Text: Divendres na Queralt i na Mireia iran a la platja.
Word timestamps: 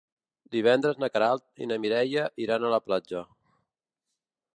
Divendres 0.53 0.95
na 1.01 1.09
Queralt 1.17 1.45
i 1.65 1.69
na 1.71 1.77
Mireia 1.83 2.23
iran 2.45 2.65
a 2.65 2.73
la 2.77 2.81
platja. 2.87 3.23